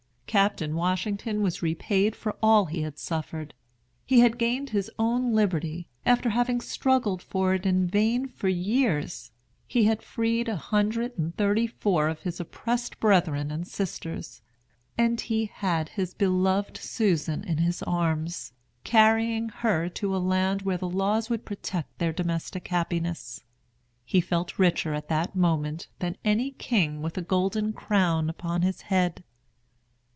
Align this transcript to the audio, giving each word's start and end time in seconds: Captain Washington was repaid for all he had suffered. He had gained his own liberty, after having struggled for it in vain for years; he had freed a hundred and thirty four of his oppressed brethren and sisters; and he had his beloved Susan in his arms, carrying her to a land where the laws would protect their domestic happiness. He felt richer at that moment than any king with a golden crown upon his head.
Captain 0.31 0.77
Washington 0.77 1.41
was 1.43 1.61
repaid 1.61 2.15
for 2.15 2.37
all 2.41 2.63
he 2.67 2.83
had 2.83 2.97
suffered. 2.97 3.53
He 4.05 4.21
had 4.21 4.37
gained 4.37 4.69
his 4.69 4.89
own 4.97 5.33
liberty, 5.35 5.89
after 6.05 6.29
having 6.29 6.61
struggled 6.61 7.21
for 7.21 7.53
it 7.53 7.65
in 7.65 7.85
vain 7.85 8.29
for 8.29 8.47
years; 8.47 9.29
he 9.67 9.83
had 9.83 10.01
freed 10.01 10.47
a 10.47 10.55
hundred 10.55 11.17
and 11.17 11.35
thirty 11.35 11.67
four 11.67 12.07
of 12.07 12.21
his 12.21 12.39
oppressed 12.39 12.97
brethren 13.01 13.51
and 13.51 13.67
sisters; 13.67 14.41
and 14.97 15.19
he 15.19 15.47
had 15.53 15.89
his 15.89 16.13
beloved 16.13 16.77
Susan 16.77 17.43
in 17.43 17.57
his 17.57 17.83
arms, 17.83 18.53
carrying 18.85 19.49
her 19.49 19.89
to 19.89 20.15
a 20.15 20.17
land 20.17 20.61
where 20.61 20.77
the 20.77 20.87
laws 20.89 21.29
would 21.29 21.43
protect 21.43 21.97
their 21.99 22.13
domestic 22.13 22.69
happiness. 22.69 23.43
He 24.05 24.21
felt 24.21 24.57
richer 24.57 24.93
at 24.93 25.09
that 25.09 25.35
moment 25.35 25.89
than 25.99 26.15
any 26.23 26.51
king 26.51 27.01
with 27.01 27.17
a 27.17 27.21
golden 27.21 27.73
crown 27.73 28.29
upon 28.29 28.61
his 28.61 28.83
head. 28.83 29.25